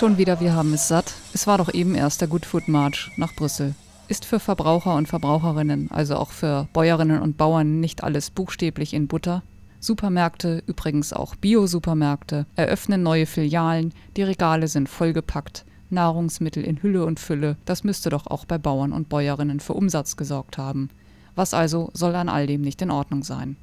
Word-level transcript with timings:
Schon 0.00 0.16
wieder, 0.16 0.40
wir 0.40 0.54
haben 0.54 0.72
es 0.72 0.88
satt. 0.88 1.12
Es 1.34 1.46
war 1.46 1.58
doch 1.58 1.74
eben 1.74 1.94
erst 1.94 2.22
der 2.22 2.28
Good 2.28 2.46
Food 2.46 2.68
March 2.68 3.10
nach 3.18 3.34
Brüssel. 3.34 3.74
Ist 4.08 4.24
für 4.24 4.40
Verbraucher 4.40 4.94
und 4.94 5.08
Verbraucherinnen, 5.08 5.90
also 5.90 6.16
auch 6.16 6.30
für 6.30 6.68
Bäuerinnen 6.72 7.20
und 7.20 7.36
Bauern, 7.36 7.80
nicht 7.80 8.02
alles 8.02 8.30
buchstäblich 8.30 8.94
in 8.94 9.08
Butter? 9.08 9.42
Supermärkte, 9.78 10.62
übrigens 10.66 11.12
auch 11.12 11.34
Bio-Supermärkte, 11.34 12.46
eröffnen 12.56 13.02
neue 13.02 13.26
Filialen, 13.26 13.92
die 14.16 14.22
Regale 14.22 14.68
sind 14.68 14.88
vollgepackt, 14.88 15.66
Nahrungsmittel 15.90 16.64
in 16.64 16.82
Hülle 16.82 17.04
und 17.04 17.20
Fülle, 17.20 17.58
das 17.66 17.84
müsste 17.84 18.08
doch 18.08 18.26
auch 18.26 18.46
bei 18.46 18.56
Bauern 18.56 18.94
und 18.94 19.10
Bäuerinnen 19.10 19.60
für 19.60 19.74
Umsatz 19.74 20.16
gesorgt 20.16 20.56
haben. 20.56 20.88
Was 21.34 21.52
also 21.52 21.90
soll 21.92 22.14
an 22.14 22.30
all 22.30 22.46
dem 22.46 22.62
nicht 22.62 22.80
in 22.80 22.90
Ordnung 22.90 23.22
sein? 23.22 23.58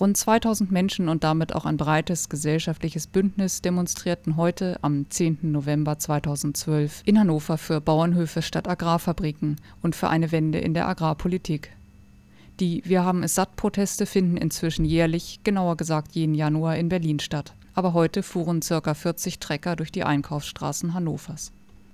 Rund 0.00 0.16
2000 0.16 0.70
Menschen 0.70 1.08
und 1.08 1.24
damit 1.24 1.56
auch 1.56 1.64
ein 1.64 1.76
breites 1.76 2.28
gesellschaftliches 2.28 3.08
Bündnis 3.08 3.62
demonstrierten 3.62 4.36
heute 4.36 4.78
am 4.80 5.10
10. 5.10 5.38
November 5.42 5.98
2012 5.98 7.02
in 7.04 7.18
Hannover 7.18 7.58
für 7.58 7.80
Bauernhöfe 7.80 8.40
statt 8.42 8.68
Agrarfabriken 8.68 9.56
und 9.82 9.96
für 9.96 10.08
eine 10.08 10.30
Wende 10.30 10.58
in 10.60 10.72
der 10.72 10.86
Agrarpolitik. 10.86 11.72
Die 12.60 12.82
Wir 12.84 13.04
haben 13.04 13.24
es 13.24 13.34
satt 13.34 13.56
Proteste 13.56 14.06
finden 14.06 14.36
inzwischen 14.36 14.84
jährlich, 14.84 15.40
genauer 15.42 15.76
gesagt 15.76 16.14
jeden 16.14 16.36
Januar 16.36 16.76
in 16.76 16.88
Berlin 16.88 17.18
statt. 17.18 17.54
Aber 17.74 17.92
heute 17.92 18.22
fuhren 18.22 18.60
ca. 18.60 18.94
40 18.94 19.40
Trecker 19.40 19.74
durch 19.74 19.90
die 19.90 20.04
Einkaufsstraßen 20.04 20.94
Hannovers. 20.94 21.50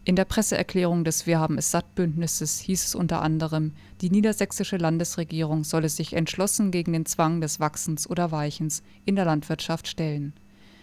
In 0.06 0.16
der 0.16 0.27
Presseerklärung 0.27 1.02
des 1.05 1.27
Wir 1.27 1.38
haben 1.38 1.56
es 1.56 1.70
satt 1.70 1.94
Bündnisses 1.94 2.58
hieß 2.60 2.84
es 2.84 2.94
unter 2.94 3.22
anderem, 3.22 3.72
die 4.02 4.10
niedersächsische 4.10 4.77
Landesregierung 4.77 5.64
solle 5.64 5.88
sich 5.88 6.12
entschlossen 6.12 6.70
gegen 6.70 6.92
den 6.92 7.06
Zwang 7.06 7.41
des 7.41 7.58
Wachsens 7.58 8.08
oder 8.08 8.30
Weichens 8.30 8.82
in 9.06 9.16
der 9.16 9.25
Landwirtschaft 9.25 9.88
stellen. 9.88 10.34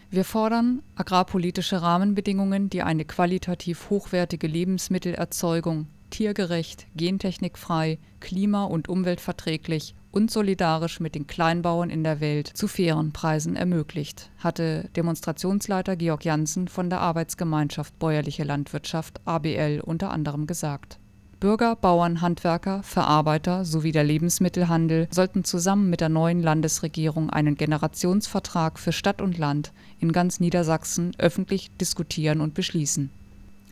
Wir 0.09 0.25
fordern 0.25 0.81
agrarpolitische 0.95 1.83
Rahmenbedingungen, 1.83 2.69
die 2.71 2.81
eine 2.81 3.05
qualitativ 3.05 3.91
hochwertige 3.91 4.47
Lebensmittelerzeugung 4.47 5.87
tiergerecht, 6.09 6.87
gentechnikfrei, 6.95 7.99
klima- 8.19 8.65
und 8.65 8.89
umweltverträglich 8.89 9.95
und 10.11 10.31
solidarisch 10.31 10.99
mit 10.99 11.15
den 11.15 11.27
Kleinbauern 11.27 11.89
in 11.89 12.03
der 12.03 12.19
Welt 12.19 12.47
zu 12.47 12.67
fairen 12.67 13.11
Preisen 13.11 13.55
ermöglicht, 13.55 14.29
hatte 14.37 14.89
Demonstrationsleiter 14.95 15.95
Georg 15.95 16.25
Janssen 16.25 16.67
von 16.67 16.89
der 16.89 17.01
Arbeitsgemeinschaft 17.01 17.97
Bäuerliche 17.99 18.43
Landwirtschaft 18.43 19.21
ABL 19.25 19.81
unter 19.83 20.11
anderem 20.11 20.47
gesagt. 20.47 20.99
Bürger, 21.41 21.75
Bauern, 21.75 22.21
Handwerker, 22.21 22.83
Verarbeiter 22.83 23.65
sowie 23.65 23.91
der 23.91 24.03
Lebensmittelhandel 24.03 25.07
sollten 25.09 25.43
zusammen 25.43 25.89
mit 25.89 25.99
der 25.99 26.09
neuen 26.09 26.43
Landesregierung 26.43 27.31
einen 27.31 27.55
Generationsvertrag 27.55 28.77
für 28.77 28.91
Stadt 28.91 29.23
und 29.23 29.39
Land 29.39 29.71
in 29.99 30.11
ganz 30.11 30.39
Niedersachsen 30.39 31.13
öffentlich 31.17 31.71
diskutieren 31.77 32.41
und 32.41 32.53
beschließen. 32.53 33.09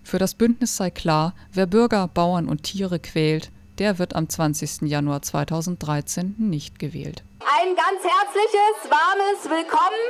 Für 0.03 0.17
das 0.17 0.33
Bündnis 0.33 0.77
sei 0.77 0.89
klar, 0.89 1.35
wer 1.53 1.67
Bürger, 1.67 2.07
Bauern 2.07 2.47
und 2.47 2.63
Tiere 2.63 2.97
quält, 2.97 3.51
der 3.79 3.97
wird 3.97 4.15
am 4.15 4.27
20. 4.27 4.81
Januar 4.81 5.21
2013 5.21 6.35
nicht 6.37 6.79
gewählt. 6.79 7.23
Ein 7.39 7.75
ganz 7.75 8.03
herzliches, 8.03 8.91
warmes 8.91 9.43
Willkommen. 9.49 10.05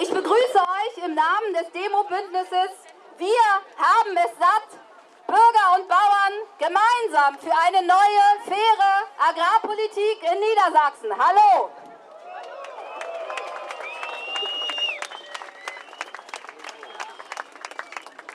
Ich 0.00 0.08
begrüße 0.10 0.60
euch 0.60 1.04
im 1.06 1.14
Namen 1.14 1.54
des 1.54 1.72
Demo-Bündnisses 1.72 2.76
Wir 3.16 3.48
haben 3.80 4.12
es 4.12 4.38
satt, 4.38 4.78
Bürger 5.26 5.66
und 5.76 5.88
Bauern 5.88 6.34
gemeinsam 6.58 7.38
für 7.40 7.54
eine 7.66 7.86
neue, 7.86 8.24
faire 8.44 9.08
Agrarpolitik 9.26 10.18
in 10.20 10.38
Niedersachsen. 10.38 11.10
Hallo! 11.18 11.70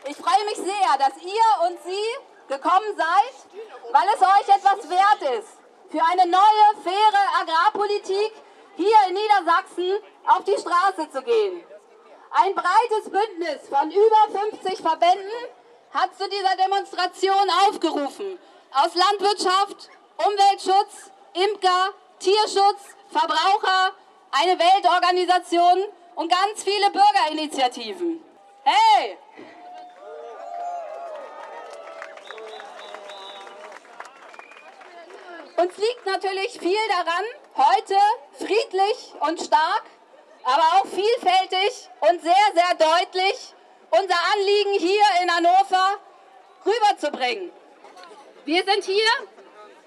Ich 0.10 0.18
freue 0.18 0.46
mich 0.46 0.58
sehr, 0.58 0.98
dass 0.98 1.16
ihr 1.22 1.68
und 1.68 1.78
Sie 1.84 2.52
gekommen 2.52 2.98
seid, 2.98 3.51
weil 3.92 4.08
es 4.14 4.22
euch 4.22 4.56
etwas 4.56 4.90
wert 4.90 5.40
ist, 5.40 5.58
für 5.90 6.02
eine 6.04 6.30
neue, 6.30 6.82
faire 6.84 7.42
Agrarpolitik 7.42 8.32
hier 8.78 8.98
in 9.08 9.14
Niedersachsen 9.14 9.98
auf 10.28 10.44
die 10.46 10.58
Straße 10.58 11.10
zu 11.12 11.22
gehen. 11.22 11.64
Ein 12.32 12.56
breites 12.56 13.10
Bündnis 13.12 13.68
von 13.68 13.92
über 13.92 14.40
50 14.40 14.80
Verbänden 14.80 15.48
hat 15.94 16.18
zu 16.18 16.30
dieser 16.30 16.56
Demonstration 16.56 17.50
aufgerufen. 17.68 18.40
Aus 18.74 18.96
Landwirtschaft, 18.96 19.90
Umweltschutz, 20.18 21.12
Imker, 21.34 21.94
Tierschutz, 22.20 22.96
Verbraucher, 23.10 23.92
eine 24.32 24.58
Weltorganisation 24.58 25.84
und 26.16 26.32
ganz 26.32 26.64
viele 26.64 26.90
Bürgerinitiativen. 26.92 28.24
Hey, 28.64 29.18
Uns 35.62 35.78
liegt 35.78 36.06
natürlich 36.08 36.60
viel 36.60 36.88
daran, 36.90 37.24
heute 37.56 37.96
friedlich 38.40 39.14
und 39.20 39.40
stark, 39.40 39.84
aber 40.44 40.64
auch 40.74 40.88
vielfältig 40.88 41.88
und 42.00 42.20
sehr, 42.20 42.48
sehr 42.56 42.74
deutlich 42.80 43.54
unser 43.92 44.16
Anliegen 44.34 44.80
hier 44.80 45.04
in 45.22 45.30
Hannover 45.32 46.00
rüberzubringen. 46.66 47.52
Wir 48.46 48.64
sind 48.64 48.86
hier, 48.86 49.06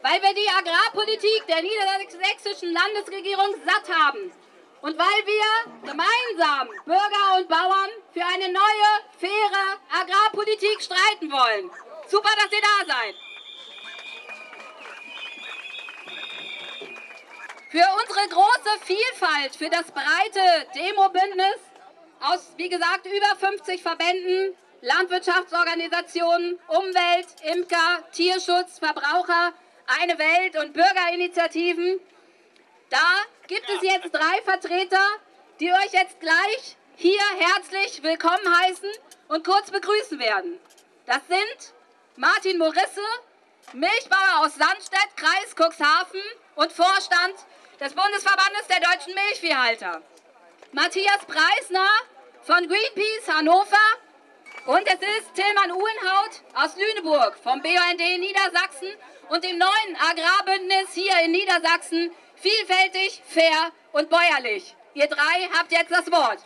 weil 0.02 0.22
wir 0.22 0.34
die 0.34 0.48
Agrarpolitik 0.48 1.44
der 1.48 1.62
niedersächsischen 1.62 2.72
Landesregierung 2.72 3.56
satt 3.66 3.96
haben 3.96 4.32
und 4.80 4.96
weil 4.96 5.26
wir 5.26 5.90
gemeinsam 5.90 6.68
Bürger 6.84 7.36
und 7.36 7.48
Bauern 7.48 7.90
für 8.12 8.24
eine 8.24 8.52
neue, 8.52 8.90
faire 9.18 9.80
Agrarpolitik 10.00 10.80
streiten 10.80 11.32
wollen. 11.32 11.68
Super, 12.06 12.30
dass 12.36 12.52
ihr 12.52 12.62
da 12.62 12.94
seid. 12.94 13.33
Für 17.74 17.82
unsere 18.00 18.28
große 18.28 18.84
Vielfalt, 18.84 19.56
für 19.56 19.68
das 19.68 19.90
breite 19.90 20.68
Demo-Bündnis 20.76 21.58
aus, 22.20 22.52
wie 22.56 22.68
gesagt, 22.68 23.04
über 23.04 23.48
50 23.48 23.82
Verbänden, 23.82 24.56
Landwirtschaftsorganisationen, 24.80 26.60
Umwelt, 26.68 27.26
Imker, 27.42 28.04
Tierschutz, 28.12 28.78
Verbraucher, 28.78 29.52
eine 30.00 30.16
Welt 30.16 30.56
und 30.62 30.72
Bürgerinitiativen. 30.72 31.98
Da 32.90 33.24
gibt 33.48 33.68
es 33.68 33.82
jetzt 33.82 34.14
drei 34.14 34.42
Vertreter, 34.44 35.08
die 35.58 35.72
euch 35.72 35.92
jetzt 35.94 36.20
gleich 36.20 36.76
hier 36.94 37.22
herzlich 37.38 38.04
willkommen 38.04 38.56
heißen 38.56 38.90
und 39.26 39.44
kurz 39.44 39.72
begrüßen 39.72 40.20
werden. 40.20 40.60
Das 41.06 41.26
sind 41.26 41.74
Martin 42.14 42.56
Morisse, 42.56 43.02
Milchbauer 43.72 44.44
aus 44.44 44.54
Sandstedt, 44.54 45.16
Kreis 45.16 45.56
Cuxhaven 45.56 46.22
und 46.54 46.72
Vorstand 46.72 47.34
des 47.84 47.92
Bundesverbandes 47.92 48.66
der 48.66 48.80
deutschen 48.80 49.12
Milchviehhalter. 49.12 50.00
Matthias 50.72 51.18
Preisner 51.26 51.90
von 52.42 52.66
Greenpeace 52.66 53.28
Hannover 53.28 53.86
und 54.64 54.86
es 54.86 54.94
ist 54.94 55.34
Tillmann 55.34 55.70
Uhlenhaut 55.70 56.40
aus 56.54 56.76
Lüneburg 56.76 57.36
vom 57.42 57.60
BUND 57.60 58.00
Niedersachsen 58.20 58.88
und 59.28 59.44
dem 59.44 59.58
neuen 59.58 59.96
Agrarbündnis 60.00 60.94
hier 60.94 61.12
in 61.26 61.32
Niedersachsen 61.32 62.10
vielfältig, 62.36 63.22
fair 63.26 63.70
und 63.92 64.08
bäuerlich. 64.08 64.74
Ihr 64.94 65.06
drei 65.06 65.50
habt 65.52 65.70
jetzt 65.70 65.90
das 65.90 66.10
Wort. 66.10 66.38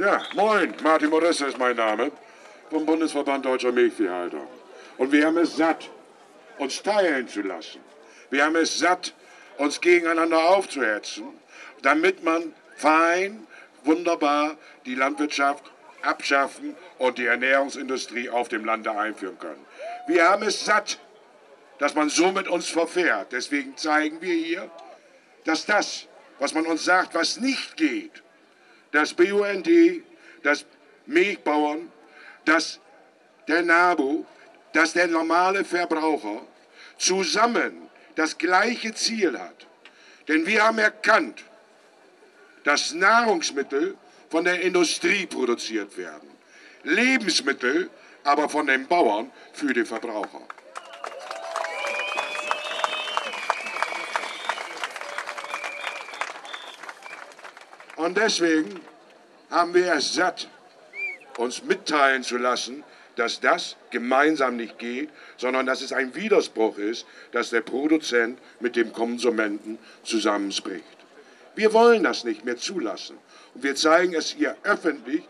Ja, 0.00 0.22
moin, 0.34 0.74
Martin 0.82 1.10
Modeste 1.10 1.46
ist 1.46 1.58
mein 1.58 1.76
Name 1.76 2.10
vom 2.68 2.84
Bundesverband 2.84 3.44
Deutscher 3.44 3.70
Milchviehhalter. 3.70 4.44
Und 4.98 5.12
wir 5.12 5.24
haben 5.24 5.38
es 5.38 5.56
satt, 5.56 5.88
uns 6.58 6.82
teilen 6.82 7.28
zu 7.28 7.42
lassen. 7.42 7.80
Wir 8.30 8.44
haben 8.44 8.56
es 8.56 8.78
satt, 8.78 9.14
uns 9.58 9.80
gegeneinander 9.80 10.48
aufzuhetzen, 10.48 11.24
damit 11.82 12.22
man 12.22 12.52
fein, 12.76 13.46
wunderbar 13.84 14.56
die 14.84 14.94
Landwirtschaft 14.94 15.64
abschaffen 16.02 16.76
und 16.98 17.18
die 17.18 17.26
Ernährungsindustrie 17.26 18.28
auf 18.28 18.48
dem 18.48 18.64
Lande 18.64 18.90
einführen 18.90 19.38
kann. 19.38 19.56
Wir 20.06 20.28
haben 20.28 20.42
es 20.42 20.64
satt, 20.64 20.98
dass 21.78 21.94
man 21.94 22.08
so 22.08 22.32
mit 22.32 22.48
uns 22.48 22.68
verfährt. 22.68 23.32
Deswegen 23.32 23.76
zeigen 23.76 24.20
wir 24.20 24.34
hier, 24.34 24.70
dass 25.44 25.66
das, 25.66 26.06
was 26.38 26.54
man 26.54 26.66
uns 26.66 26.84
sagt, 26.84 27.14
was 27.14 27.38
nicht 27.38 27.76
geht, 27.76 28.22
das 28.92 29.14
BUND, 29.14 29.68
das 30.42 30.64
Milchbauern, 31.06 31.90
das 32.44 32.80
der 33.48 33.62
NABU, 33.62 34.24
dass 34.72 34.92
der 34.92 35.06
normale 35.06 35.64
Verbraucher 35.64 36.42
zusammen 36.98 37.85
das 38.16 38.36
gleiche 38.36 38.92
Ziel 38.94 39.38
hat. 39.38 39.66
Denn 40.26 40.46
wir 40.46 40.64
haben 40.64 40.78
erkannt, 40.78 41.44
dass 42.64 42.92
Nahrungsmittel 42.92 43.96
von 44.28 44.44
der 44.44 44.60
Industrie 44.60 45.26
produziert 45.26 45.96
werden, 45.96 46.28
Lebensmittel 46.82 47.88
aber 48.24 48.48
von 48.48 48.66
den 48.66 48.88
Bauern 48.88 49.30
für 49.52 49.72
die 49.72 49.84
Verbraucher. 49.84 50.42
Und 57.94 58.16
deswegen 58.16 58.80
haben 59.50 59.72
wir 59.72 59.94
es 59.94 60.14
satt, 60.14 60.48
uns 61.38 61.62
mitteilen 61.62 62.22
zu 62.22 62.36
lassen, 62.36 62.82
dass 63.16 63.40
das 63.40 63.76
gemeinsam 63.90 64.56
nicht 64.56 64.78
geht, 64.78 65.10
sondern 65.36 65.66
dass 65.66 65.82
es 65.82 65.92
ein 65.92 66.14
Widerspruch 66.14 66.78
ist, 66.78 67.06
dass 67.32 67.50
der 67.50 67.62
Produzent 67.62 68.38
mit 68.60 68.76
dem 68.76 68.92
Konsumenten 68.92 69.78
zusammenspricht. 70.04 70.84
Wir 71.54 71.72
wollen 71.72 72.04
das 72.04 72.24
nicht 72.24 72.44
mehr 72.44 72.58
zulassen. 72.58 73.18
Und 73.54 73.62
wir 73.64 73.74
zeigen 73.74 74.14
es 74.14 74.30
hier 74.30 74.56
öffentlich 74.62 75.22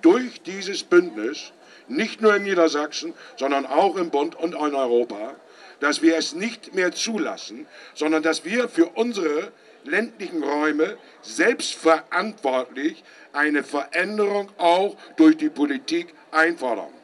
durch 0.00 0.40
dieses 0.42 0.82
Bündnis, 0.82 1.52
nicht 1.88 2.20
nur 2.20 2.34
in 2.36 2.42
Niedersachsen, 2.42 3.14
sondern 3.36 3.66
auch 3.66 3.96
im 3.96 4.10
Bund 4.10 4.34
und 4.34 4.54
in 4.54 4.74
Europa, 4.74 5.36
dass 5.80 6.02
wir 6.02 6.16
es 6.16 6.34
nicht 6.34 6.74
mehr 6.74 6.92
zulassen, 6.92 7.66
sondern 7.94 8.22
dass 8.22 8.44
wir 8.44 8.68
für 8.68 8.86
unsere 8.86 9.52
ländlichen 9.84 10.42
Räume 10.42 10.96
selbstverantwortlich 11.22 13.04
eine 13.32 13.62
Veränderung 13.62 14.50
auch 14.58 14.96
durch 15.16 15.36
die 15.36 15.50
Politik 15.50 16.14
einfordern. 16.30 16.97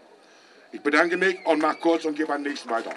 Ich 0.74 0.80
bedanke 0.80 1.16
mich 1.16 1.38
und 1.46 1.62
mache 1.62 1.76
kurz 1.76 2.04
und 2.04 2.16
gebe 2.16 2.34
am 2.34 2.42
nächsten 2.42 2.68
weiter. 2.68 2.90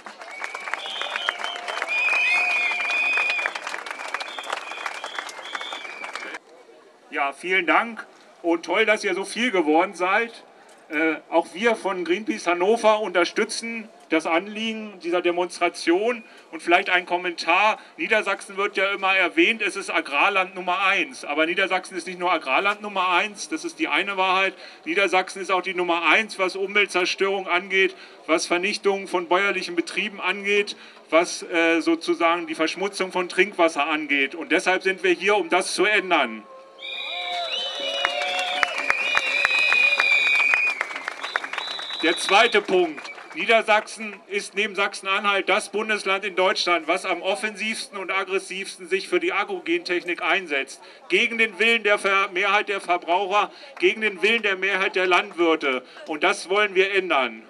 Ja, 7.12 7.34
vielen 7.34 7.68
Dank 7.68 8.04
und 8.42 8.66
toll, 8.66 8.88
dass 8.88 9.04
ihr 9.04 9.14
so 9.14 9.26
viel 9.26 9.52
geworden 9.52 9.94
seid. 9.94 10.44
Äh, 10.90 11.18
auch 11.30 11.54
wir 11.54 11.76
von 11.76 12.04
Greenpeace 12.04 12.48
Hannover 12.48 13.00
unterstützen 13.02 13.88
das 14.09 14.25
Anliegen 14.25 15.00
dieser 15.04 15.21
Demonstration 15.21 16.24
und 16.51 16.62
vielleicht 16.62 16.89
ein 16.89 17.06
Kommentar. 17.06 17.80
Niedersachsen 17.98 18.57
wird 18.57 18.77
ja 18.77 18.92
immer 18.92 19.15
erwähnt, 19.15 19.62
es 19.62 19.75
ist 19.75 19.89
Agrarland 19.89 20.56
Nummer 20.56 20.80
eins. 20.86 21.25
Aber 21.25 21.45
Niedersachsen 21.45 21.98
ist 21.98 22.07
nicht 22.07 22.19
nur 22.19 22.31
Agrarland 22.31 22.81
Nummer 22.81 23.09
eins, 23.09 23.50
das 23.50 23.65
ist 23.65 23.80
die 23.80 23.88
eine 23.88 24.18
Wahrheit. 24.18 24.54
Niedersachsen 24.86 25.42
ist 25.42 25.51
auch 25.51 25.62
die 25.62 25.74
Nummer 25.74 26.04
eins, 26.04 26.39
was 26.39 26.56
Umweltzerstörung 26.56 27.48
angeht, 27.48 27.95
was 28.25 28.45
Vernichtung 28.45 29.07
von 29.07 29.27
bäuerlichen 29.27 29.75
Betrieben 29.75 30.21
angeht, 30.21 30.75
was 31.09 31.44
äh, 31.44 31.81
sozusagen 31.81 32.48
die 32.48 32.56
Verschmutzung 32.56 33.12
von 33.12 33.30
Trinkwasser 33.30 33.88
angeht. 33.88 34.36
Und 34.36 34.51
deshalb 34.51 34.83
sind 34.83 35.04
wir 35.04 35.12
hier, 35.12 35.36
um 35.36 35.50
das 35.50 35.74
zu 35.74 35.86
ändern. 35.86 36.44
Der 42.04 42.15
zweite 42.15 42.62
Punkt. 42.62 43.17
Niedersachsen 43.38 44.16
ist 44.25 44.56
neben 44.56 44.74
Sachsen-Anhalt 44.74 45.48
das 45.48 45.69
Bundesland 45.69 46.25
in 46.25 46.36
Deutschland, 46.36 46.88
was 46.88 47.06
am 47.06 47.22
offensivsten 47.22 48.00
und 48.00 48.10
aggressivsten 48.10 48.89
sich 48.89 49.07
für 49.07 49.19
die 49.19 49.31
Agrogentechnik 49.31 50.24
einsetzt. 50.24 50.81
Gegen 51.07 51.38
den 51.38 51.60
Willen 51.60 51.84
der 51.84 52.00
Mehrheit 52.34 52.68
der 52.68 52.81
Verbraucher, 52.81 53.51
gegen 53.78 54.01
den 54.01 54.24
Willen 54.24 54.42
der 54.42 54.57
Mehrheit 54.57 54.95
der 54.95 55.06
Landwirte. 55.06 55.84
Und 56.07 56.24
das 56.24 56.50
wollen 56.50 56.74
wir 56.74 56.92
ändern. 56.95 57.44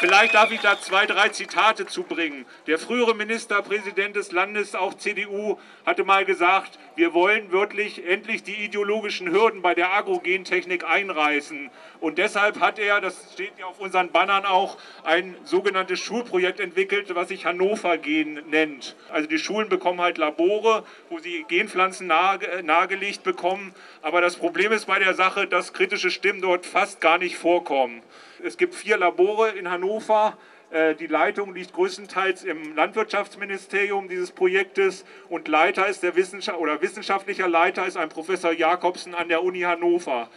Vielleicht 0.00 0.34
darf 0.34 0.50
ich 0.50 0.60
da 0.60 0.78
zwei, 0.78 1.06
drei 1.06 1.30
Zitate 1.30 1.86
zubringen. 1.86 2.44
Der 2.66 2.78
frühere 2.78 3.14
Ministerpräsident 3.14 4.16
des 4.16 4.32
Landes, 4.32 4.74
auch 4.74 4.92
CDU, 4.92 5.58
hatte 5.84 6.04
mal 6.04 6.24
gesagt, 6.24 6.78
wir 6.96 7.12
wollen 7.12 7.50
wirklich 7.50 8.06
endlich 8.06 8.42
die 8.42 8.64
ideologischen 8.64 9.30
Hürden 9.30 9.62
bei 9.62 9.74
der 9.74 9.92
Agrogentechnik 9.92 10.84
einreißen. 10.84 11.70
Und 12.00 12.18
deshalb 12.18 12.60
hat 12.60 12.78
er, 12.78 13.00
das 13.00 13.32
steht 13.32 13.52
ja 13.58 13.66
auf 13.66 13.80
unseren 13.80 14.10
Bannern 14.10 14.44
auch, 14.44 14.78
ein 15.02 15.34
sogenanntes 15.44 16.00
Schulprojekt 16.00 16.60
entwickelt, 16.60 17.14
was 17.14 17.28
sich 17.28 17.46
Hannover 17.46 17.98
Gen 17.98 18.40
nennt. 18.50 18.96
Also 19.10 19.28
die 19.28 19.38
Schulen 19.38 19.68
bekommen 19.68 20.00
halt 20.00 20.18
Labore, 20.18 20.84
wo 21.10 21.18
sie 21.18 21.44
Genpflanzen 21.48 22.06
nahe, 22.06 22.38
nahegelegt 22.62 23.22
bekommen. 23.22 23.74
Aber 24.02 24.20
das 24.20 24.36
Problem 24.36 24.72
ist 24.72 24.86
bei 24.86 24.98
der 24.98 25.14
Sache, 25.14 25.46
dass 25.46 25.72
kritische 25.72 26.10
Stimmen 26.10 26.40
dort 26.40 26.66
fast 26.66 27.00
gar 27.00 27.18
nicht 27.18 27.36
vorkommen. 27.36 28.02
Es 28.42 28.56
gibt 28.56 28.74
vier 28.74 28.96
Labore 28.96 29.50
in 29.50 29.70
Hannover. 29.70 30.36
Äh, 30.70 30.94
die 30.94 31.06
Leitung 31.06 31.54
liegt 31.54 31.72
größtenteils 31.72 32.44
im 32.44 32.74
Landwirtschaftsministerium 32.74 34.08
dieses 34.08 34.32
Projektes 34.32 35.04
und 35.28 35.48
Leiter 35.48 35.86
ist 35.86 36.02
der 36.02 36.16
Wissenschaft 36.16 36.58
oder 36.58 36.80
wissenschaftlicher 36.82 37.48
Leiter 37.48 37.86
ist 37.86 37.96
ein 37.96 38.08
Professor 38.08 38.52
Jakobsen 38.52 39.14
an 39.14 39.28
der 39.28 39.42
Uni 39.42 39.60
Hannover. 39.60 40.28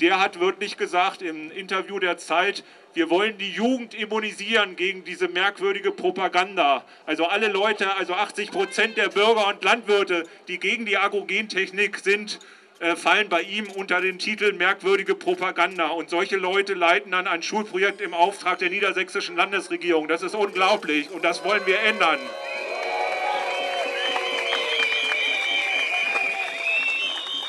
Der 0.00 0.20
hat 0.20 0.40
wörtlich 0.40 0.76
gesagt 0.76 1.22
im 1.22 1.52
Interview 1.52 2.00
der 2.00 2.18
Zeit, 2.18 2.64
wir 2.94 3.10
wollen 3.10 3.38
die 3.38 3.50
Jugend 3.50 3.94
immunisieren 3.94 4.76
gegen 4.76 5.04
diese 5.04 5.28
merkwürdige 5.28 5.90
Propaganda. 5.90 6.84
Also 7.06 7.26
alle 7.26 7.48
Leute, 7.48 7.96
also 7.96 8.14
80 8.14 8.50
Prozent 8.50 8.96
der 8.96 9.08
Bürger 9.08 9.48
und 9.48 9.62
Landwirte, 9.64 10.24
die 10.48 10.58
gegen 10.58 10.86
die 10.86 10.96
Agrogentechnik 10.96 11.98
sind, 11.98 12.38
äh, 12.84 12.96
fallen 12.96 13.30
bei 13.30 13.40
ihm 13.40 13.70
unter 13.70 14.02
den 14.02 14.18
Titel 14.18 14.52
merkwürdige 14.52 15.14
Propaganda. 15.14 15.86
Und 15.86 16.10
solche 16.10 16.36
Leute 16.36 16.74
leiten 16.74 17.12
dann 17.12 17.26
ein 17.26 17.42
Schulprojekt 17.42 18.02
im 18.02 18.12
Auftrag 18.12 18.58
der 18.58 18.68
niedersächsischen 18.68 19.36
Landesregierung. 19.36 20.06
Das 20.06 20.20
ist 20.20 20.34
unglaublich 20.34 21.10
und 21.10 21.24
das 21.24 21.42
wollen 21.44 21.64
wir 21.64 21.80
ändern. 21.80 22.18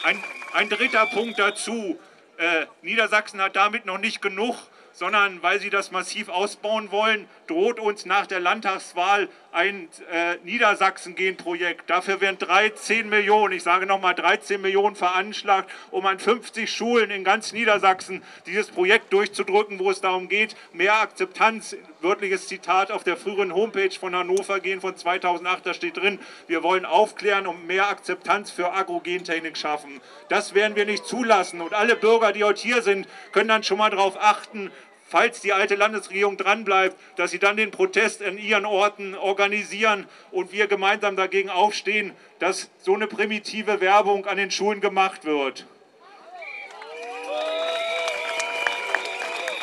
Ein, 0.04 0.24
ein 0.54 0.70
dritter 0.70 1.06
Punkt 1.08 1.38
dazu. 1.38 2.00
Äh, 2.38 2.68
Niedersachsen 2.82 3.42
hat 3.42 3.58
damit 3.58 3.86
noch 3.86 3.98
nicht 3.98 4.22
genug 4.22 4.56
sondern 4.96 5.44
weil 5.44 5.60
sie 5.60 5.70
das 5.70 5.92
massiv 5.92 6.30
ausbauen 6.30 6.90
wollen, 6.90 7.28
droht 7.48 7.80
uns 7.82 8.06
nach 8.06 8.28
der 8.28 8.40
Landtagswahl 8.40 9.28
ein 9.56 9.88
äh, 10.12 10.36
Niedersachsen-Gen-Projekt. 10.44 11.90
Dafür 11.90 12.20
werden 12.20 12.38
13 12.38 13.08
Millionen, 13.08 13.54
ich 13.54 13.64
sage 13.64 13.86
nochmal 13.86 14.14
13 14.14 14.60
Millionen 14.62 14.98
veranschlagt, 14.98 15.72
um 15.92 16.06
an 16.06 16.20
50 16.20 16.70
Schulen 16.70 17.10
in 17.10 17.24
ganz 17.24 17.54
Niedersachsen 17.54 18.22
dieses 18.46 18.68
Projekt 18.68 19.14
durchzudrücken, 19.14 19.80
wo 19.80 19.90
es 19.90 20.02
darum 20.02 20.28
geht, 20.28 20.58
mehr 20.74 20.96
Akzeptanz, 20.96 21.78
wörtliches 22.02 22.50
Zitat 22.50 22.92
auf 22.92 23.06
der 23.06 23.16
früheren 23.16 23.56
Homepage 23.56 23.98
von 23.98 24.14
Hannover 24.14 24.60
Gen 24.60 24.82
von 24.82 24.98
2008, 24.98 25.66
da 25.66 25.74
steht 25.74 25.96
drin, 25.96 26.20
wir 26.48 26.62
wollen 26.62 26.84
aufklären 26.86 27.48
und 27.48 27.66
mehr 27.66 27.88
Akzeptanz 27.88 28.52
für 28.52 28.74
Agrogentechnik 28.74 29.58
schaffen. 29.58 30.02
Das 30.28 30.54
werden 30.54 30.76
wir 30.76 30.86
nicht 30.86 31.06
zulassen 31.06 31.62
und 31.62 31.74
alle 31.74 31.96
Bürger, 31.96 32.34
die 32.34 32.44
heute 32.44 32.62
hier 32.62 32.82
sind, 32.82 33.08
können 33.32 33.48
dann 33.48 33.64
schon 33.64 33.78
mal 33.78 33.90
darauf 33.90 34.22
achten, 34.22 34.70
falls 35.08 35.42
die 35.42 35.54
alte 35.54 35.76
Landesregierung 35.76 36.38
dranbleibt, 36.38 36.98
dass 37.16 37.32
sie 37.32 37.40
dann 37.40 37.58
den 37.58 37.72
Protest 37.72 38.24
an 38.24 38.38
ihren 38.38 38.66
Orten 38.66 39.16
organisieren 39.16 40.08
und 40.32 40.52
wir 40.52 40.68
gemeinsam 40.68 41.16
dagegen 41.16 41.50
aufstehen, 41.50 42.14
dass 42.40 42.70
so 42.80 42.94
eine 42.94 43.08
primitive 43.08 43.82
Werbung 43.82 44.26
an 44.26 44.38
den 44.38 44.52
Schulen 44.52 44.82
gemacht 44.82 45.26
wird. 45.26 45.66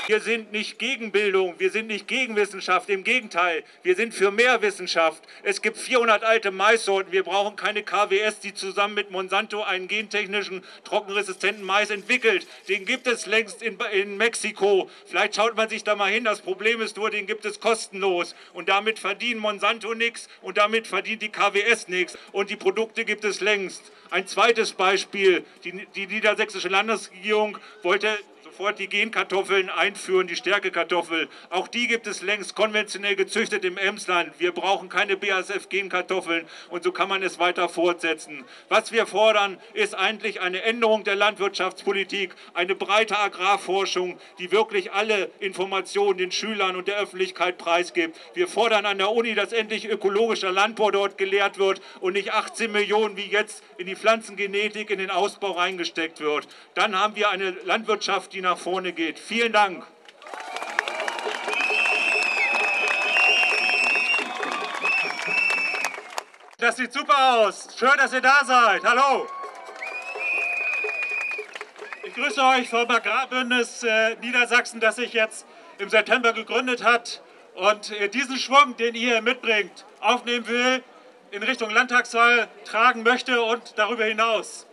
Wir 0.09 0.21
sind 0.21 0.51
nicht 0.51 0.81
gegen 0.81 1.13
Bildung, 1.13 1.55
wir 1.59 1.71
sind 1.71 1.87
nicht 1.87 2.09
gegen 2.09 2.35
Wissenschaft, 2.35 2.91
im 2.91 3.05
Gegenteil, 3.05 3.63
wir 3.85 3.95
sind 3.95 4.13
für 4.13 4.33
mehr 4.33 4.61
Wissenschaft. 4.61 5.23
Es 5.45 5.63
gibt 5.63 5.77
400 5.77 6.25
alte 6.25 6.51
Maissorten, 6.51 7.13
wir 7.13 7.23
brauchen 7.23 7.55
keine 7.55 7.85
KWS, 7.85 8.41
die 8.41 8.53
zusammen 8.53 8.95
mit 8.95 9.13
Monsanto 9.13 9.63
einen 9.63 9.87
gentechnischen, 9.87 10.65
trockenresistenten 10.83 11.65
Mais 11.65 11.91
entwickelt. 11.91 12.49
Den 12.69 12.85
gibt 12.85 13.07
es 13.07 13.27
längst 13.27 13.63
in, 13.63 13.79
in 13.93 14.17
Mexiko. 14.17 14.91
Vielleicht 15.07 15.37
schaut 15.37 15.57
man 15.57 15.69
sich 15.69 15.85
da 15.85 15.95
mal 15.95 16.11
hin, 16.11 16.25
das 16.25 16.41
Problem 16.41 16.81
ist 16.81 16.97
nur, 16.97 17.11
den 17.11 17.29
gibt 17.29 17.45
es 17.45 17.61
kostenlos. 17.61 18.35
Und 18.55 18.69
damit 18.69 18.99
verdient 18.99 19.41
Monsanto 19.41 19.95
nichts 19.95 20.29
und 20.41 20.59
damit 20.59 20.89
verdient 20.89 21.23
die 21.23 21.29
KWS 21.29 21.87
nichts. 21.87 22.19
Und 22.33 22.51
die 22.51 22.57
Produkte 22.57 23.05
gibt 23.05 23.25
es 23.25 23.41
längst. 23.41 23.93
Ein 24.11 24.27
zweites 24.27 24.73
Beispiel, 24.73 25.45
die, 25.63 25.87
die 25.95 26.09
niedersächsische 26.09 26.69
Landesregierung 26.69 27.57
wollte 27.83 28.09
sofort 28.53 28.79
die 28.79 28.89
Genkartoffeln 28.89 29.71
einführen, 29.71 30.27
die 30.27 30.37
Stärkekartoffel. 30.37 31.31
Auch 31.49 31.69
die 31.69 31.87
gibt 31.87 32.07
es 32.07 32.21
längst 32.21 32.55
konventionell 32.55 33.17
gezüchtet 33.17 33.65
im 33.65 33.79
Emsland. 33.79 34.35
Wir 34.39 34.53
brauchen 34.53 34.91
keine 34.91 35.17
BASF-Genkartoffeln 35.17 36.45
und 36.69 36.83
so 36.83 36.93
kann 36.93 37.09
man 37.09 37.23
es 37.23 37.39
weiter 37.39 37.71
fortsetzen. 37.71 38.45
Was 38.69 38.93
wir 38.93 39.07
fordern, 39.07 39.59
ist 39.73 39.95
eigentlich 39.95 40.43
eine 40.43 40.61
Änderung 40.65 41.03
der 41.03 41.17
Landwirtschaftspolitik, 41.17 42.35
eine 42.53 42.75
breite 42.75 43.19
Agrarforschung, 43.19 44.19
die 44.39 44.53
wirklich 44.53 44.93
alle 44.93 45.31
Informationen 45.41 46.19
den 46.19 46.31
Schülern 46.31 46.77
und 46.77 46.89
der 46.89 46.99
Öffentlichkeit 46.99 47.57
preisgibt. 47.57 48.19
Wir 48.35 48.49
fordern 48.49 48.85
an 48.85 48.99
der 48.99 49.13
Uni, 49.13 49.35
dass 49.35 49.55
endlich 49.55 49.89
ökologischer 49.89 50.53
Landbau 50.53 50.91
dort 50.91 51.17
gelehrt 51.17 51.57
wird 51.57 51.81
und 52.01 52.13
nicht 52.13 52.35
18 52.35 52.71
Millionen 52.71 53.17
wie 53.17 53.31
jetzt 53.31 53.65
in 53.79 53.87
die 53.87 53.97
Pflanzengenetik, 53.97 54.91
in 54.91 54.99
den 54.99 55.11
Ausbau 55.11 55.53
reingesteckt 55.53 56.21
wird. 56.21 56.47
Dann 56.75 56.99
haben 56.99 57.17
wir 57.17 57.31
eine 57.31 57.53
Landwirtschaft, 57.65 58.35
die 58.35 58.42
nach 58.43 58.59
vorne 58.59 58.93
geht. 58.93 59.19
Vielen 59.19 59.53
Dank. 59.53 59.87
Das 66.59 66.77
sieht 66.77 66.93
super 66.93 67.39
aus. 67.39 67.69
Schön, 67.77 67.97
dass 67.97 68.13
ihr 68.13 68.21
da 68.21 68.45
seid. 68.45 68.85
Hallo. 68.85 69.27
Ich 72.05 72.15
grüße 72.15 72.41
euch 72.41 72.69
vom 72.69 72.89
Agrarbündnis 72.91 73.83
äh, 73.83 74.17
Niedersachsen, 74.17 74.79
das 74.79 74.97
sich 74.97 75.13
jetzt 75.13 75.47
im 75.79 75.89
September 75.89 76.33
gegründet 76.33 76.85
hat 76.85 77.23
und 77.55 77.91
äh, 77.93 78.09
diesen 78.09 78.37
Schwung, 78.37 78.77
den 78.77 78.95
ihr 78.95 79.23
mitbringt, 79.23 79.85
aufnehmen 80.01 80.47
will, 80.47 80.85
in 81.31 81.43
Richtung 81.43 81.71
Landtagswahl 81.71 82.49
tragen 82.65 83.03
möchte 83.03 83.43
und 83.43 83.77
darüber 83.77 84.05
hinaus. 84.05 84.67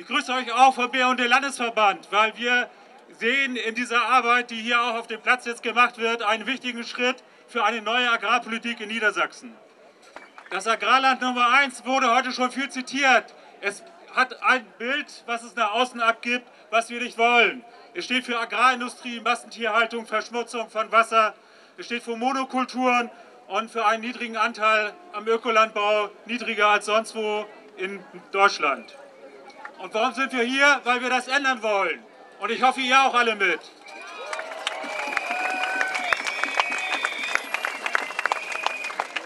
Ich 0.00 0.06
grüße 0.06 0.32
euch 0.32 0.50
auch 0.50 0.74
vom 0.74 0.90
BUND 0.90 1.20
Landesverband, 1.20 2.10
weil 2.10 2.34
wir 2.38 2.70
sehen 3.18 3.54
in 3.54 3.74
dieser 3.74 4.00
Arbeit, 4.00 4.50
die 4.50 4.56
hier 4.56 4.80
auch 4.80 4.94
auf 4.94 5.08
dem 5.08 5.20
Platz 5.20 5.44
jetzt 5.44 5.62
gemacht 5.62 5.98
wird, 5.98 6.22
einen 6.22 6.46
wichtigen 6.46 6.84
Schritt 6.84 7.22
für 7.48 7.64
eine 7.64 7.82
neue 7.82 8.10
Agrarpolitik 8.10 8.80
in 8.80 8.88
Niedersachsen. 8.88 9.54
Das 10.48 10.66
Agrarland 10.66 11.20
Nummer 11.20 11.50
1 11.50 11.84
wurde 11.84 12.14
heute 12.14 12.32
schon 12.32 12.50
viel 12.50 12.70
zitiert. 12.70 13.34
Es 13.60 13.82
hat 14.14 14.42
ein 14.42 14.64
Bild, 14.78 15.22
was 15.26 15.42
es 15.42 15.54
nach 15.54 15.72
außen 15.72 16.00
abgibt, 16.00 16.48
was 16.70 16.88
wir 16.88 17.02
nicht 17.02 17.18
wollen. 17.18 17.62
Es 17.92 18.06
steht 18.06 18.24
für 18.24 18.38
Agrarindustrie, 18.38 19.20
Massentierhaltung, 19.20 20.06
Verschmutzung 20.06 20.70
von 20.70 20.90
Wasser. 20.90 21.34
Es 21.76 21.84
steht 21.84 22.04
für 22.04 22.16
Monokulturen 22.16 23.10
und 23.48 23.70
für 23.70 23.84
einen 23.84 24.00
niedrigen 24.00 24.38
Anteil 24.38 24.94
am 25.12 25.28
Ökolandbau, 25.28 26.08
niedriger 26.24 26.68
als 26.68 26.86
sonst 26.86 27.14
wo 27.14 27.44
in 27.76 28.02
Deutschland. 28.32 28.96
Und 29.80 29.94
warum 29.94 30.12
sind 30.12 30.30
wir 30.32 30.42
hier? 30.42 30.80
Weil 30.84 31.00
wir 31.00 31.08
das 31.08 31.26
ändern 31.26 31.62
wollen. 31.62 32.02
Und 32.40 32.50
ich 32.50 32.62
hoffe, 32.62 32.80
ihr 32.80 33.02
auch 33.02 33.14
alle 33.14 33.34
mit. 33.34 33.60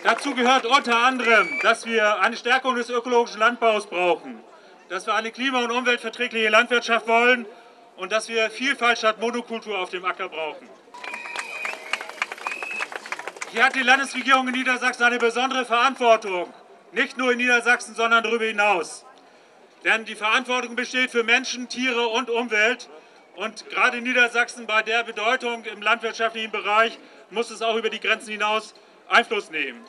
Dazu 0.04 0.34
gehört 0.34 0.66
unter 0.66 0.96
anderem, 0.98 1.48
dass 1.62 1.86
wir 1.86 2.20
eine 2.20 2.36
Stärkung 2.36 2.76
des 2.76 2.90
ökologischen 2.90 3.40
Landbaus 3.40 3.86
brauchen, 3.86 4.38
dass 4.90 5.06
wir 5.06 5.14
eine 5.14 5.32
klima- 5.32 5.64
und 5.64 5.70
umweltverträgliche 5.70 6.50
Landwirtschaft 6.50 7.08
wollen 7.08 7.46
und 7.96 8.12
dass 8.12 8.28
wir 8.28 8.50
Vielfalt 8.50 8.98
statt 8.98 9.18
Monokultur 9.20 9.78
auf 9.78 9.90
dem 9.90 10.04
Acker 10.04 10.28
brauchen. 10.28 10.68
Hier 13.50 13.64
hat 13.64 13.74
die 13.74 13.82
Landesregierung 13.82 14.46
in 14.48 14.54
Niedersachsen 14.54 15.04
eine 15.04 15.18
besondere 15.18 15.64
Verantwortung, 15.64 16.52
nicht 16.92 17.16
nur 17.16 17.32
in 17.32 17.38
Niedersachsen, 17.38 17.94
sondern 17.94 18.22
darüber 18.22 18.44
hinaus. 18.44 19.06
Denn 19.84 20.06
die 20.06 20.14
Verantwortung 20.14 20.76
besteht 20.76 21.10
für 21.10 21.22
Menschen, 21.22 21.68
Tiere 21.68 22.08
und 22.08 22.30
Umwelt. 22.30 22.88
Und 23.36 23.68
gerade 23.68 23.98
in 23.98 24.04
Niedersachsen 24.04 24.66
bei 24.66 24.82
der 24.82 25.04
Bedeutung 25.04 25.64
im 25.64 25.82
landwirtschaftlichen 25.82 26.50
Bereich 26.50 26.98
muss 27.30 27.50
es 27.50 27.60
auch 27.62 27.76
über 27.76 27.90
die 27.90 28.00
Grenzen 28.00 28.30
hinaus 28.30 28.74
Einfluss 29.08 29.50
nehmen. 29.50 29.84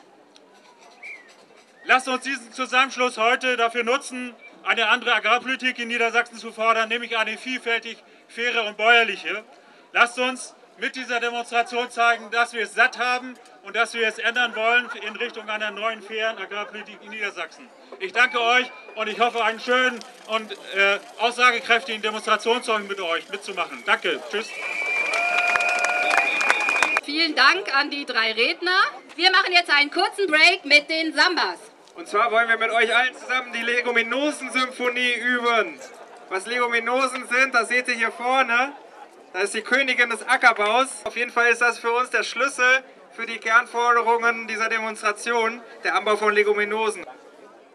Lasst 1.84 2.08
uns 2.08 2.24
diesen 2.24 2.52
Zusammenschluss 2.52 3.16
heute 3.16 3.56
dafür 3.56 3.84
nutzen, 3.84 4.34
eine 4.64 4.88
andere 4.88 5.14
Agrarpolitik 5.14 5.78
in 5.78 5.88
Niedersachsen 5.88 6.36
zu 6.36 6.52
fordern, 6.52 6.88
nämlich 6.88 7.16
eine 7.16 7.38
vielfältig 7.38 8.02
faire 8.28 8.64
und 8.64 8.76
bäuerliche. 8.76 9.44
Lasst 9.92 10.18
uns 10.18 10.54
mit 10.78 10.96
dieser 10.96 11.20
Demonstration 11.20 11.88
zeigen, 11.90 12.30
dass 12.32 12.52
wir 12.52 12.62
es 12.62 12.74
satt 12.74 12.98
haben 12.98 13.34
und 13.66 13.74
dass 13.74 13.94
wir 13.94 14.06
es 14.06 14.18
ändern 14.18 14.54
wollen 14.54 14.88
in 15.02 15.16
Richtung 15.16 15.48
einer 15.48 15.72
neuen 15.72 16.00
fairen 16.00 16.38
Agrarpolitik 16.38 16.98
in 17.02 17.10
Niedersachsen. 17.10 17.68
Ich 17.98 18.12
danke 18.12 18.40
euch 18.40 18.70
und 18.94 19.08
ich 19.08 19.18
hoffe, 19.18 19.44
einen 19.44 19.58
schönen 19.58 19.98
und 20.28 20.52
äh, 20.52 20.98
aussagekräftigen 21.18 22.00
Demonstrationssong 22.00 22.86
mit 22.86 23.00
euch 23.00 23.28
mitzumachen. 23.28 23.82
Danke. 23.84 24.20
Tschüss. 24.30 24.48
Vielen 27.04 27.34
Dank 27.34 27.74
an 27.76 27.90
die 27.90 28.06
drei 28.06 28.32
Redner. 28.32 28.78
Wir 29.16 29.32
machen 29.32 29.52
jetzt 29.52 29.70
einen 29.70 29.90
kurzen 29.90 30.28
Break 30.28 30.64
mit 30.64 30.88
den 30.88 31.12
Sambas. 31.12 31.58
Und 31.96 32.06
zwar 32.06 32.30
wollen 32.30 32.48
wir 32.48 32.58
mit 32.58 32.70
euch 32.70 32.94
allen 32.94 33.14
zusammen 33.16 33.52
die 33.52 33.62
Leguminosen-Symphonie 33.62 35.14
üben. 35.14 35.80
Was 36.28 36.46
Leguminosen 36.46 37.26
sind, 37.26 37.54
das 37.54 37.68
seht 37.68 37.88
ihr 37.88 37.94
hier 37.94 38.12
vorne. 38.12 38.72
Das 39.32 39.44
ist 39.44 39.54
die 39.54 39.62
Königin 39.62 40.10
des 40.10 40.26
Ackerbaus. 40.28 40.88
Auf 41.04 41.16
jeden 41.16 41.32
Fall 41.32 41.48
ist 41.48 41.60
das 41.60 41.78
für 41.78 41.90
uns 41.90 42.10
der 42.10 42.22
Schlüssel 42.22 42.84
für 43.16 43.24
die 43.26 43.38
Kernforderungen 43.38 44.46
dieser 44.46 44.68
Demonstration, 44.68 45.62
der 45.82 45.96
Anbau 45.96 46.16
von 46.16 46.34
Leguminosen. 46.34 47.02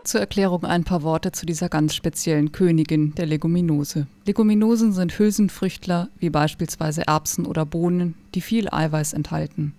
Zur 0.04 0.20
Erklärung 0.20 0.66
ein 0.66 0.84
paar 0.84 1.02
Worte 1.02 1.32
zu 1.32 1.48
dieser 1.48 1.68
ganz 1.68 1.96
speziellen 1.96 2.52
Königin 2.52 3.16
der 3.16 3.26
Leguminose. 3.26 4.06
Leguminosen 4.26 4.94
sind 4.94 5.18
Hülsenfrüchtler 5.18 6.10
wie 6.20 6.30
beispielsweise 6.30 7.08
Erbsen 7.08 7.48
oder 7.48 7.66
Bohnen, 7.66 8.14
die 8.36 8.42
viel 8.42 8.70
Eiweiß 8.72 9.14
enthalten. 9.14 9.74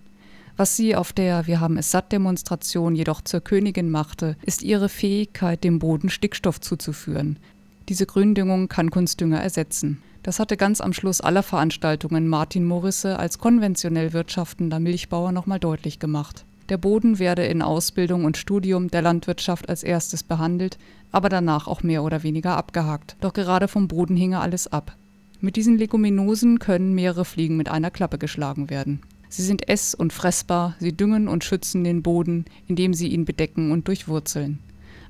Was 0.57 0.75
sie 0.75 0.97
auf 0.97 1.13
der 1.13 1.47
Wir 1.47 1.61
haben 1.61 1.77
es 1.77 1.91
satt 1.91 2.11
Demonstration 2.11 2.93
jedoch 2.93 3.21
zur 3.21 3.39
Königin 3.39 3.89
machte, 3.89 4.35
ist 4.41 4.63
ihre 4.63 4.89
Fähigkeit, 4.89 5.63
dem 5.63 5.79
Boden 5.79 6.09
Stickstoff 6.09 6.59
zuzuführen. 6.59 7.39
Diese 7.87 8.05
Gründüngung 8.05 8.67
kann 8.67 8.91
Kunstdünger 8.91 9.41
ersetzen. 9.41 10.03
Das 10.23 10.39
hatte 10.39 10.55
ganz 10.55 10.79
am 10.79 10.93
Schluss 10.93 11.19
aller 11.19 11.43
Veranstaltungen 11.43 12.29
Martin 12.29 12.63
Morisse 12.63 13.19
als 13.19 13.39
konventionell 13.39 14.13
wirtschaftender 14.13 14.79
Milchbauer 14.79 15.33
nochmal 15.33 15.59
deutlich 15.59 15.99
gemacht. 15.99 16.45
Der 16.69 16.77
Boden 16.77 17.19
werde 17.19 17.43
in 17.45 17.61
Ausbildung 17.61 18.23
und 18.23 18.37
Studium 18.37 18.89
der 18.89 19.01
Landwirtschaft 19.01 19.67
als 19.67 19.83
erstes 19.83 20.23
behandelt, 20.23 20.77
aber 21.11 21.27
danach 21.27 21.67
auch 21.67 21.83
mehr 21.83 22.03
oder 22.03 22.23
weniger 22.23 22.55
abgehakt. 22.55 23.17
Doch 23.19 23.33
gerade 23.33 23.67
vom 23.67 23.89
Boden 23.89 24.15
hinge 24.15 24.39
alles 24.39 24.71
ab. 24.71 24.95
Mit 25.41 25.57
diesen 25.57 25.77
Leguminosen 25.77 26.57
können 26.59 26.95
mehrere 26.95 27.25
Fliegen 27.25 27.57
mit 27.57 27.67
einer 27.67 27.91
Klappe 27.91 28.17
geschlagen 28.17 28.69
werden. 28.69 29.01
Sie 29.27 29.43
sind 29.43 29.67
ess- 29.67 29.93
und 29.93 30.13
fressbar, 30.13 30.75
sie 30.79 30.95
düngen 30.95 31.27
und 31.27 31.43
schützen 31.43 31.83
den 31.83 32.01
Boden, 32.01 32.45
indem 32.67 32.93
sie 32.93 33.09
ihn 33.09 33.25
bedecken 33.25 33.71
und 33.71 33.89
durchwurzeln. 33.89 34.59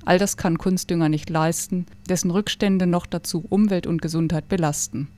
All 0.06 0.18
das 0.18 0.36
kann 0.36 0.58
Kunstdünger 0.58 1.08
nicht 1.08 1.30
leisten, 1.30 1.86
dessen 2.08 2.30
Rückstände 2.30 2.86
noch 2.86 3.06
dazu 3.06 3.44
Umwelt 3.48 3.86
und 3.86 4.02
Gesundheit 4.02 4.48
belasten. 4.48 5.08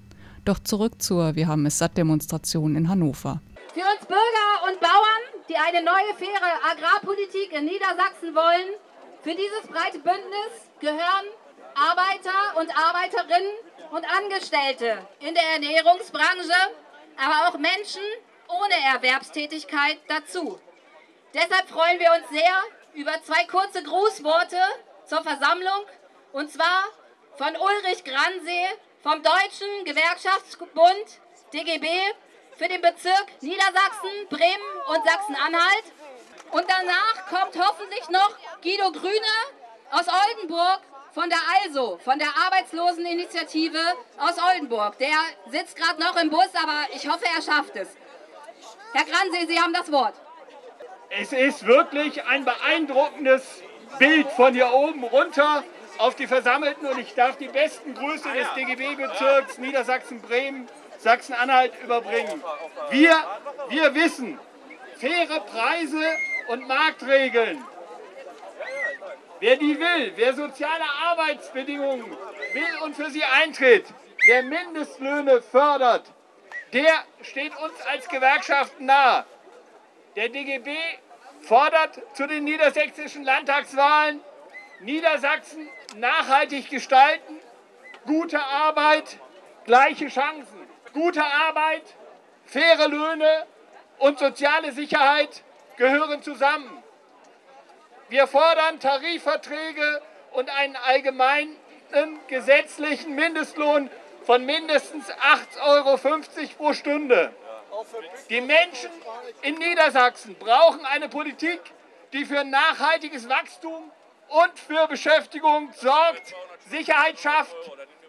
Doch 0.44 0.60
zurück 0.60 1.02
zur 1.02 1.34
Wir 1.34 1.48
haben 1.48 1.66
es 1.66 1.78
satt 1.78 1.96
Demonstration 1.96 2.76
in 2.76 2.88
Hannover. 2.88 3.40
Für 3.74 3.80
uns 3.80 4.06
Bürger 4.06 4.70
und 4.70 4.78
Bauern, 4.78 5.22
die 5.48 5.56
eine 5.56 5.84
neue, 5.84 6.14
faire 6.16 6.54
Agrarpolitik 6.70 7.52
in 7.52 7.64
Niedersachsen 7.64 8.32
wollen, 8.34 8.78
für 9.22 9.34
dieses 9.34 9.66
breite 9.66 9.98
Bündnis 9.98 10.70
gehören 10.80 11.26
Arbeiter 11.74 12.60
und 12.60 12.70
Arbeiterinnen 12.70 13.52
und 13.90 14.04
Angestellte 14.06 14.98
in 15.18 15.34
der 15.34 15.42
Ernährungsbranche, 15.54 16.54
aber 17.16 17.48
auch 17.48 17.58
Menschen, 17.58 18.02
ohne 18.48 18.94
Erwerbstätigkeit 18.94 19.98
dazu. 20.06 20.60
Deshalb 21.34 21.68
freuen 21.68 21.98
wir 21.98 22.12
uns 22.12 22.30
sehr 22.30 22.54
über 22.96 23.22
zwei 23.22 23.44
kurze 23.44 23.82
Grußworte 23.82 24.56
zur 25.04 25.22
Versammlung 25.22 25.84
und 26.32 26.50
zwar 26.50 26.84
von 27.36 27.54
Ulrich 27.54 28.02
Gransee 28.04 28.68
vom 29.02 29.22
Deutschen 29.22 29.84
Gewerkschaftsbund 29.84 31.20
DGB 31.52 31.86
für 32.56 32.68
den 32.68 32.80
Bezirk 32.80 33.26
Niedersachsen, 33.42 34.10
Bremen 34.30 34.80
und 34.88 35.04
Sachsen-Anhalt. 35.04 35.84
Und 36.52 36.64
danach 36.68 37.26
kommt 37.28 37.62
hoffentlich 37.62 38.08
noch 38.08 38.30
Guido 38.62 38.90
Grüne 38.92 39.36
aus 39.90 40.06
Oldenburg 40.08 40.80
von 41.12 41.28
der 41.28 41.38
ALSO, 41.64 41.98
von 41.98 42.18
der 42.18 42.28
Arbeitsloseninitiative 42.46 43.78
aus 44.18 44.36
Oldenburg. 44.42 44.96
Der 44.98 45.18
sitzt 45.50 45.76
gerade 45.76 46.00
noch 46.00 46.16
im 46.16 46.30
Bus, 46.30 46.48
aber 46.54 46.86
ich 46.94 47.06
hoffe, 47.06 47.26
er 47.26 47.42
schafft 47.42 47.76
es. 47.76 47.88
Herr 48.94 49.04
Gransee, 49.04 49.46
Sie 49.46 49.60
haben 49.60 49.74
das 49.74 49.92
Wort. 49.92 50.14
Es 51.18 51.32
ist 51.32 51.66
wirklich 51.66 52.24
ein 52.26 52.44
beeindruckendes 52.44 53.62
Bild 53.98 54.28
von 54.32 54.52
hier 54.52 54.70
oben 54.72 55.02
runter 55.04 55.64
auf 55.96 56.14
die 56.14 56.26
Versammelten 56.26 56.86
und 56.86 56.98
ich 56.98 57.14
darf 57.14 57.38
die 57.38 57.48
besten 57.48 57.94
Grüße 57.94 58.28
des 58.34 58.46
DGB-Bezirks 58.54 59.56
Niedersachsen-Bremen, 59.56 60.68
Sachsen-Anhalt 60.98 61.72
überbringen. 61.82 62.42
Wir, 62.90 63.16
wir 63.70 63.94
wissen, 63.94 64.38
faire 64.98 65.40
Preise 65.40 66.02
und 66.48 66.68
Marktregeln. 66.68 67.64
Wer 69.40 69.56
die 69.56 69.78
will, 69.78 70.12
wer 70.16 70.34
soziale 70.34 70.84
Arbeitsbedingungen 71.06 72.10
will 72.52 72.82
und 72.84 72.94
für 72.94 73.10
sie 73.10 73.24
eintritt, 73.24 73.86
wer 74.26 74.42
Mindestlöhne 74.42 75.40
fördert, 75.40 76.04
der 76.74 76.92
steht 77.22 77.56
uns 77.56 77.74
als 77.90 78.06
Gewerkschaften 78.08 78.84
nahe. 78.84 79.24
Der 80.14 80.28
DGB 80.28 80.76
fordert 81.46 82.00
zu 82.14 82.26
den 82.26 82.44
niedersächsischen 82.44 83.24
Landtagswahlen 83.24 84.20
Niedersachsen 84.80 85.68
nachhaltig 85.96 86.68
gestalten, 86.68 87.40
gute 88.04 88.38
Arbeit, 88.38 89.18
gleiche 89.64 90.08
Chancen. 90.08 90.66
Gute 90.92 91.22
Arbeit, 91.22 91.82
faire 92.44 92.88
Löhne 92.88 93.46
und 93.98 94.18
soziale 94.18 94.72
Sicherheit 94.72 95.42
gehören 95.76 96.22
zusammen. 96.22 96.82
Wir 98.08 98.26
fordern 98.26 98.80
Tarifverträge 98.80 100.02
und 100.32 100.48
einen 100.48 100.76
allgemeinen 100.76 101.56
gesetzlichen 102.28 103.14
Mindestlohn 103.14 103.90
von 104.24 104.44
mindestens 104.44 105.10
8,50 105.10 105.60
Euro 105.66 105.98
pro 106.56 106.72
Stunde. 106.72 107.34
Die 108.30 108.40
Menschen 108.40 108.90
in 109.42 109.54
Niedersachsen 109.56 110.34
brauchen 110.36 110.84
eine 110.86 111.08
Politik, 111.08 111.60
die 112.12 112.24
für 112.24 112.44
nachhaltiges 112.44 113.28
Wachstum 113.28 113.90
und 114.28 114.58
für 114.58 114.86
Beschäftigung 114.88 115.72
sorgt, 115.74 116.34
Sicherheit 116.70 117.18
schafft, 117.18 117.56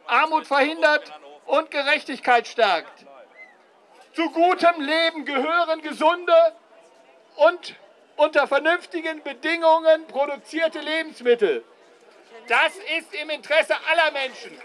Armut 0.05 0.47
verhindert 0.47 1.11
und 1.45 1.69
Gerechtigkeit 1.71 2.47
stärkt. 2.47 3.05
Zu 4.13 4.29
gutem 4.31 4.81
Leben 4.81 5.25
gehören 5.25 5.81
gesunde 5.81 6.33
und 7.35 7.75
unter 8.15 8.47
vernünftigen 8.47 9.21
Bedingungen 9.21 10.07
produzierte 10.07 10.79
Lebensmittel. 10.79 11.63
Das 12.47 12.73
ist 12.97 13.13
im 13.13 13.29
Interesse 13.29 13.75
aller 13.91 14.11
Menschen. 14.11 14.59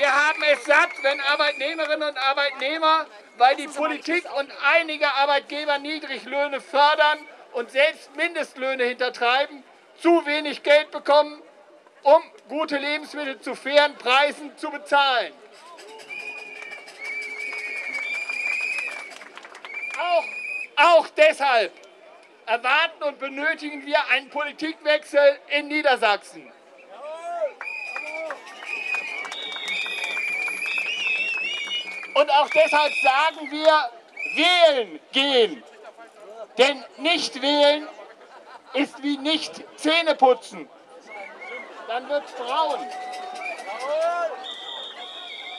Wir 0.00 0.10
haben 0.10 0.42
es 0.44 0.64
satt, 0.64 0.88
wenn 1.02 1.20
Arbeitnehmerinnen 1.20 2.08
und 2.08 2.16
Arbeitnehmer, 2.16 3.06
weil 3.36 3.54
die 3.56 3.68
Politik 3.68 4.24
und 4.38 4.50
einige 4.72 5.06
Arbeitgeber 5.12 5.78
Niedriglöhne 5.78 6.62
fördern 6.62 7.18
und 7.52 7.70
selbst 7.70 8.16
Mindestlöhne 8.16 8.84
hintertreiben, 8.84 9.62
zu 9.98 10.24
wenig 10.24 10.62
Geld 10.62 10.90
bekommen, 10.90 11.42
um 12.02 12.22
gute 12.48 12.78
Lebensmittel 12.78 13.42
zu 13.42 13.54
fairen 13.54 13.94
Preisen 13.96 14.56
zu 14.56 14.70
bezahlen. 14.70 15.34
Auch, 19.98 20.24
auch 20.76 21.08
deshalb 21.10 21.74
erwarten 22.46 23.02
und 23.02 23.18
benötigen 23.18 23.84
wir 23.84 23.98
einen 24.08 24.30
Politikwechsel 24.30 25.38
in 25.48 25.68
Niedersachsen. 25.68 26.50
Und 32.20 32.30
auch 32.32 32.50
deshalb 32.50 32.92
sagen 33.02 33.50
wir, 33.50 33.90
wählen 34.34 35.00
gehen. 35.10 35.62
Denn 36.58 36.84
nicht 36.98 37.40
wählen 37.40 37.88
ist 38.74 39.02
wie 39.02 39.16
nicht 39.16 39.64
Zähne 39.78 40.14
putzen. 40.14 40.68
Dann 41.88 42.06
wird 42.10 42.24
es 42.26 42.32
braun. 42.32 42.78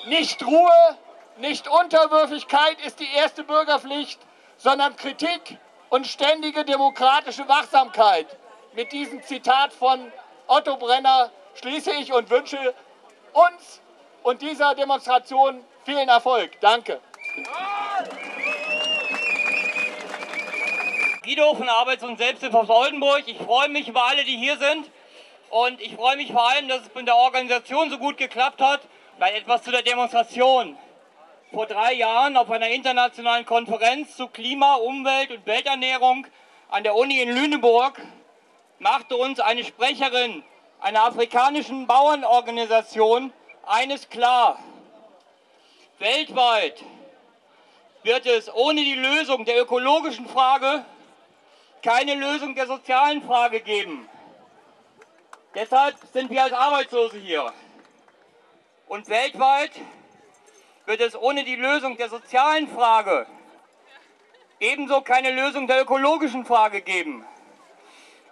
Nicht 0.06 0.46
Ruhe, 0.46 0.98
nicht 1.38 1.68
Unterwürfigkeit 1.68 2.80
ist 2.86 3.00
die 3.00 3.12
erste 3.12 3.44
Bürgerpflicht, 3.44 4.20
sondern 4.58 4.96
Kritik 4.96 5.58
und 5.90 6.06
ständige 6.06 6.64
demokratische 6.64 7.48
Wachsamkeit. 7.48 8.28
Mit 8.74 8.92
diesem 8.92 9.24
Zitat 9.24 9.74
von 9.74 10.12
Otto 10.46 10.78
Brenner 10.78 11.32
schließe 11.56 11.92
ich 11.94 12.14
und 12.14 12.30
wünsche 12.30 12.76
uns 13.34 13.82
und 14.22 14.44
dieser 14.44 14.76
Demonstration 14.76 15.66
vielen 15.86 16.10
Erfolg. 16.10 16.60
Danke. 16.62 17.00
Guido 21.24 21.54
von 21.56 21.70
Arbeits- 21.70 22.04
und 22.04 22.18
Selbsthilfe 22.18 22.58
aus 22.58 22.70
Oldenburg. 22.70 23.24
Ich 23.28 23.38
freue 23.38 23.70
mich 23.70 23.88
über 23.88 24.04
alle, 24.04 24.24
die 24.24 24.38
hier 24.38 24.58
sind. 24.58 24.90
Und 25.50 25.80
ich 25.82 25.96
freue 25.96 26.18
mich 26.18 26.32
vor 26.32 26.50
allem, 26.50 26.68
dass 26.68 26.82
es 26.82 26.96
mit 26.96 27.08
der 27.08 27.16
Organisation 27.16 27.90
so 27.90 27.98
gut 27.98 28.18
geklappt 28.18 28.62
hat. 28.62 28.82
Weil 29.20 29.36
etwas 29.36 29.64
zu 29.64 29.72
der 29.72 29.84
Demonstration. 29.84 30.78
Vor 31.54 31.66
drei 31.68 31.94
Jahren 31.94 32.38
auf 32.38 32.50
einer 32.50 32.70
internationalen 32.70 33.46
Konferenz 33.46 34.16
zu 34.16 34.28
Klima, 34.28 34.76
Umwelt 34.76 35.32
und 35.32 35.46
Welternährung 35.46 36.26
an 36.70 36.84
der 36.84 36.96
Uni 36.96 37.22
in 37.22 37.36
Lüneburg 37.36 38.02
machte 38.80 39.16
uns 39.16 39.40
eine 39.40 39.64
Sprecherin 39.64 40.44
einer 40.80 41.04
afrikanischen 41.04 41.86
Bauernorganisation 41.86 43.32
eines 43.68 44.10
klar. 44.10 44.58
Weltweit 46.02 46.84
wird 48.02 48.26
es 48.26 48.52
ohne 48.52 48.84
die 48.84 48.96
Lösung 48.96 49.46
der 49.46 49.62
ökologischen 49.62 50.28
Frage 50.28 50.84
keine 51.84 52.16
Lösung 52.16 52.56
der 52.56 52.66
sozialen 52.66 53.22
Frage 53.22 53.60
geben. 53.60 54.10
Deshalb 55.54 55.96
sind 56.12 56.32
wir 56.32 56.44
als 56.44 56.54
Arbeitslose 56.54 57.20
hier. 57.20 57.54
Und 58.88 59.10
weltweit 59.10 59.72
wird 60.88 61.02
es 61.02 61.16
ohne 61.16 61.44
die 61.44 61.56
Lösung 61.56 61.96
der 61.98 62.10
sozialen 62.10 62.68
Frage 62.68 63.28
ebenso 64.60 65.02
keine 65.02 65.32
Lösung 65.32 65.68
der 65.68 65.82
ökologischen 65.82 66.46
Frage 66.46 66.82
geben. 66.82 67.24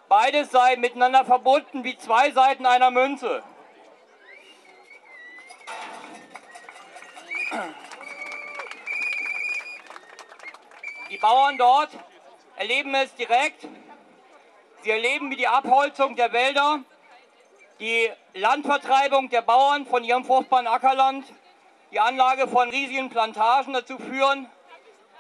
Beides 0.08 0.49
sei 0.49 0.75
miteinander 0.75 1.23
verbunden 1.23 1.84
wie 1.84 1.97
zwei 1.97 2.32
Seiten 2.32 2.65
einer 2.65 2.89
Münze. 2.89 3.43
Die 11.09 11.17
Bauern 11.17 11.57
dort 11.57 11.89
erleben 12.55 12.93
es 12.93 13.13
direkt. 13.15 13.67
Sie 14.81 14.91
erleben, 14.91 15.31
wie 15.31 15.35
die 15.35 15.47
Abholzung 15.47 16.15
der 16.15 16.31
Wälder, 16.31 16.79
die 17.79 18.12
Landvertreibung 18.33 19.29
der 19.29 19.41
Bauern 19.41 19.85
von 19.85 20.03
ihrem 20.03 20.23
fruchtbaren 20.23 20.67
Ackerland, 20.67 21.25
die 21.91 21.99
Anlage 21.99 22.47
von 22.47 22.69
riesigen 22.69 23.09
Plantagen 23.09 23.73
dazu 23.73 23.97
führen, 23.97 24.47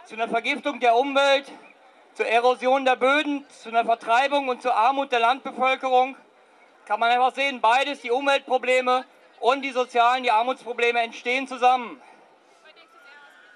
zu 0.05 0.15
einer 0.15 0.27
Vergiftung 0.27 0.79
der 0.79 0.95
Umwelt, 0.95 1.51
zur 2.13 2.27
Erosion 2.27 2.85
der 2.85 2.95
Böden, 2.95 3.45
zu 3.49 3.69
einer 3.69 3.85
Vertreibung 3.85 4.47
und 4.49 4.61
zur 4.61 4.75
Armut 4.75 5.11
der 5.11 5.19
Landbevölkerung. 5.19 6.15
Kann 6.85 6.99
man 6.99 7.11
einfach 7.11 7.33
sehen, 7.33 7.61
beides, 7.61 8.01
die 8.01 8.11
Umweltprobleme 8.11 9.05
und 9.39 9.61
die 9.61 9.71
sozialen, 9.71 10.23
die 10.23 10.31
Armutsprobleme 10.31 11.01
entstehen 11.01 11.47
zusammen. 11.47 12.01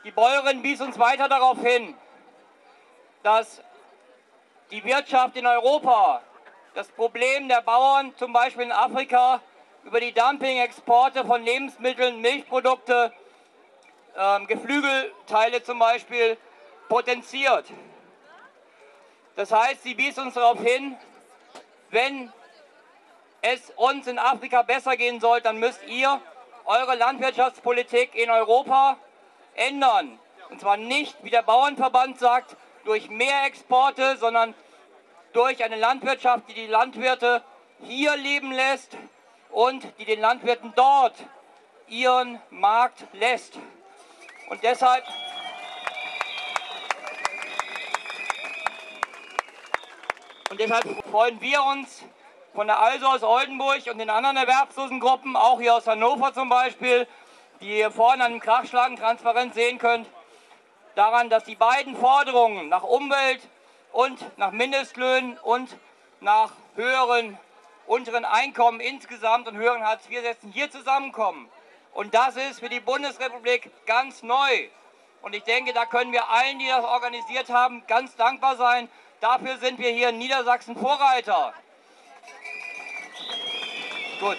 Die 0.04 0.12
Bäuerin 0.12 0.64
wies 0.64 0.82
uns 0.82 1.00
weiter 1.00 1.30
darauf 1.30 1.62
hin, 1.62 1.96
dass 3.24 3.62
die 4.70 4.84
Wirtschaft 4.84 5.38
in 5.38 5.48
Europa 5.48 6.22
das 6.74 6.90
Problem 6.90 7.48
der 7.48 7.62
Bauern, 7.62 8.14
zum 8.18 8.34
Beispiel 8.34 8.64
in 8.64 8.74
Afrika, 8.74 9.40
über 9.86 10.02
die 10.02 10.12
Dumping-Exporte 10.12 11.24
von 11.24 11.42
Lebensmitteln, 11.44 12.20
Milchprodukte, 12.20 13.14
ähm, 14.18 14.46
Geflügelteile 14.48 15.64
zum 15.64 15.80
Beispiel, 15.80 16.38
potenziert. 16.90 17.66
Das 19.38 19.54
heißt, 19.54 19.84
sie 19.84 19.98
wies 19.98 20.18
uns 20.18 20.34
darauf 20.34 20.60
hin, 20.60 20.98
wenn 21.92 22.34
es 23.42 23.70
uns 23.78 24.08
in 24.08 24.20
Afrika 24.20 24.64
besser 24.64 24.98
gehen 24.98 25.22
soll, 25.22 25.40
dann 25.40 25.60
müsst 25.60 25.86
ihr 25.88 26.20
eure 26.66 26.96
Landwirtschaftspolitik 26.96 28.16
in 28.16 28.30
Europa 28.30 28.98
ändern. 29.56 30.20
Und 30.50 30.62
zwar 30.62 30.78
nicht, 30.78 31.16
wie 31.24 31.30
der 31.30 31.44
Bauernverband 31.44 32.20
sagt, 32.20 32.56
durch 32.86 33.10
mehr 33.10 33.46
Exporte, 33.46 34.18
sondern 34.18 34.54
durch 35.34 35.64
eine 35.64 35.78
Landwirtschaft, 35.78 36.48
die 36.50 36.54
die 36.54 36.68
Landwirte 36.68 37.44
hier 37.82 38.16
leben 38.16 38.52
lässt 38.52 38.98
und 39.50 39.86
die 40.00 40.06
den 40.06 40.20
Landwirten 40.20 40.74
dort 40.76 41.16
ihren 41.88 42.40
Markt 42.50 43.06
lässt. 43.14 43.58
Und 44.50 44.62
deshalb 44.64 45.04
Und 50.50 50.60
deshalb 50.60 50.86
freuen 51.10 51.42
wir 51.42 51.64
uns 51.64 52.04
von 52.54 52.68
der 52.68 52.78
Also 52.78 53.08
aus 53.08 53.24
Oldenburg 53.24 53.88
und 53.92 53.98
den 53.98 54.12
anderen 54.12 54.38
Erwerbslosengruppen, 54.38 55.36
auch 55.36 55.60
hier 55.60 55.74
aus 55.74 55.88
Hannover 55.88 56.32
zum 56.32 56.48
Beispiel, 56.48 57.08
die 57.64 57.80
ihr 57.80 57.92
vorne 57.92 58.26
an 58.26 58.34
dem 58.34 58.42
Krachschlagen 58.42 58.98
transparent 58.98 59.54
sehen 59.54 59.78
könnt, 59.78 60.08
daran, 60.96 61.30
dass 61.30 61.46
die 61.46 61.56
beiden 61.56 61.96
Forderungen 61.96 62.68
nach 62.68 62.84
Umwelt 62.84 63.42
und 63.94 64.38
nach 64.38 64.52
Mindestlöhnen 64.52 65.38
und 65.40 65.70
nach 66.20 66.52
höheren 66.76 67.38
unteren 67.88 68.26
Einkommen 68.26 68.80
insgesamt 68.80 69.48
und 69.48 69.56
höheren 69.56 69.84
Hartz-IV-Sätzen 69.84 70.52
hier 70.52 70.70
zusammenkommen. 70.72 71.50
Und 71.94 72.14
das 72.14 72.36
ist 72.36 72.60
für 72.60 72.70
die 72.70 72.80
Bundesrepublik 72.80 73.70
ganz 73.86 74.24
neu. 74.24 74.68
Und 75.22 75.34
ich 75.34 75.44
denke, 75.44 75.74
da 75.74 75.86
können 75.86 76.12
wir 76.12 76.28
allen, 76.30 76.60
die 76.60 76.68
das 76.68 76.84
organisiert 76.84 77.50
haben, 77.50 77.86
ganz 77.88 78.16
dankbar 78.16 78.58
sein. 78.58 78.90
Dafür 79.22 79.58
sind 79.58 79.80
wir 79.80 79.90
hier 79.90 80.10
in 80.10 80.18
Niedersachsen 80.18 80.76
Vorreiter. 80.76 81.54
Gut. 84.20 84.38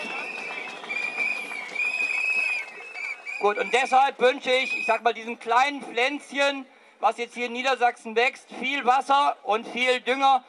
Gut, 3.40 3.59
und 3.59 3.75
deshalb 3.75 4.18
wünsche 4.20 4.51
ich, 4.51 4.77
ich 4.79 4.87
sag 4.87 5.03
mal, 5.03 5.12
diesem 5.12 5.38
kleinen 5.38 5.83
Pflänzchen, 5.83 6.66
was 7.01 7.18
jetzt 7.18 7.35
hier 7.35 7.47
in 7.47 7.53
Niedersachsen 7.53 8.16
wächst, 8.16 8.49
viel 8.61 8.85
Wasser 8.87 9.37
und 9.42 9.66
viel 9.66 10.01
Dünger, 10.01 10.44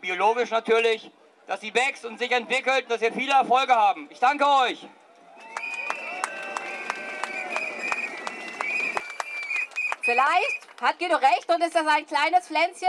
biologisch 0.00 0.50
natürlich, 0.50 1.10
dass 1.46 1.60
sie 1.60 1.74
wächst 1.74 2.04
und 2.04 2.18
sich 2.18 2.32
entwickelt, 2.32 2.90
dass 2.90 3.00
wir 3.00 3.12
viele 3.12 3.32
Erfolge 3.32 3.74
haben. 3.74 4.08
Ich 4.10 4.18
danke 4.18 4.46
euch. 4.46 4.86
Vielleicht 10.02 10.60
hat 10.80 10.98
Guido 10.98 11.16
recht 11.16 11.48
und 11.48 11.62
ist 11.62 11.76
das 11.76 11.86
ein 11.86 12.06
kleines 12.06 12.48
Pflänzchen, 12.48 12.88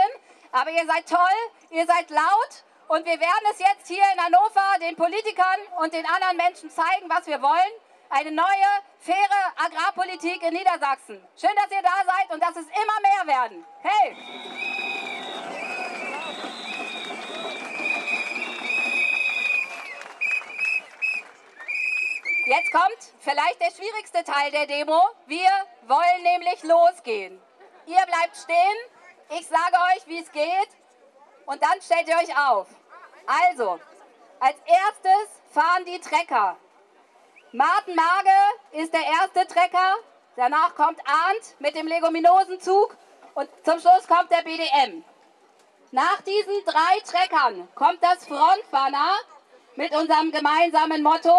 aber 0.50 0.70
ihr 0.70 0.84
seid 0.84 1.08
toll, 1.08 1.70
ihr 1.70 1.86
seid 1.86 2.10
laut 2.10 2.64
und 2.88 3.06
wir 3.06 3.20
werden 3.20 3.46
es 3.52 3.60
jetzt 3.60 3.86
hier 3.86 4.02
in 4.14 4.20
Hannover 4.20 4.78
den 4.80 4.96
Politikern 4.96 5.60
und 5.78 5.92
den 5.92 6.04
anderen 6.06 6.36
Menschen 6.36 6.70
zeigen, 6.70 7.08
was 7.08 7.26
wir 7.26 7.40
wollen. 7.40 7.72
Eine 8.10 8.32
neue, 8.32 8.68
faire 9.04 9.52
Agrarpolitik 9.56 10.42
in 10.42 10.54
Niedersachsen. 10.54 11.20
Schön, 11.36 11.54
dass 11.56 11.70
ihr 11.70 11.82
da 11.82 12.02
seid 12.06 12.30
und 12.32 12.42
dass 12.42 12.56
es 12.56 12.66
immer 12.66 13.00
mehr 13.02 13.36
werden. 13.36 13.64
Hey! 13.82 14.16
Jetzt 22.46 22.72
kommt 22.72 23.12
vielleicht 23.20 23.60
der 23.60 23.70
schwierigste 23.70 24.24
Teil 24.24 24.50
der 24.50 24.66
Demo. 24.66 25.00
Wir 25.26 25.50
wollen 25.86 26.22
nämlich 26.22 26.62
losgehen. 26.62 27.40
Ihr 27.86 28.06
bleibt 28.06 28.36
stehen, 28.36 29.38
ich 29.38 29.46
sage 29.46 29.76
euch, 29.94 30.06
wie 30.06 30.18
es 30.18 30.32
geht 30.32 30.68
und 31.44 31.62
dann 31.62 31.80
stellt 31.82 32.08
ihr 32.08 32.16
euch 32.16 32.38
auf. 32.38 32.68
Also, 33.26 33.78
als 34.40 34.56
erstes 34.66 35.42
fahren 35.52 35.84
die 35.84 36.00
Trecker. 36.00 36.56
Martin 37.54 37.94
Marge 37.94 38.82
ist 38.82 38.92
der 38.92 39.06
erste 39.06 39.46
Trecker. 39.46 39.94
Danach 40.34 40.74
kommt 40.74 40.98
Arndt 41.06 41.54
mit 41.60 41.76
dem 41.76 41.86
Leguminosenzug. 41.86 42.96
Und 43.34 43.48
zum 43.62 43.78
Schluss 43.78 44.08
kommt 44.08 44.28
der 44.32 44.42
BDM. 44.42 45.04
Nach 45.92 46.20
diesen 46.22 46.64
drei 46.66 46.98
Treckern 47.04 47.68
kommt 47.76 48.02
das 48.02 48.26
Frontbanner 48.26 49.12
mit 49.76 49.94
unserem 49.94 50.32
gemeinsamen 50.32 51.04
Motto. 51.04 51.36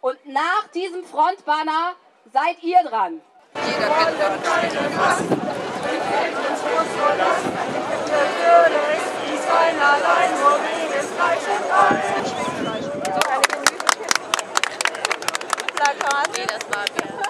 Und 0.00 0.24
nach 0.26 0.68
diesem 0.72 1.02
Frontbanner 1.04 1.96
seid 2.32 2.62
ihr 2.62 2.80
dran. 2.84 3.20
Jeder 3.56 3.88
kennt 3.88 4.20
das. 4.20 4.42
keinen 4.48 4.96
Hass. 4.96 5.22
Wir 5.22 6.00
kennen 6.06 6.36
uns 6.36 6.60
verlassen. 7.02 7.52
Der 8.06 8.26
Führer 8.38 8.92
ist 8.94 9.10
dies 9.26 9.46
allein, 9.50 10.30
nur 10.38 10.60
wegen 10.62 11.02
Fleisch 11.16 11.48
und 11.48 11.72
Eis. 11.72 12.21
Love.com. 15.82 16.32
Venus 16.32 16.70
Love, 16.70 16.90
yeah. 16.96 17.21